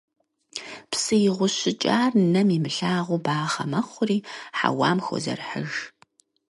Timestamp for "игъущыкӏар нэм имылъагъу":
1.27-3.19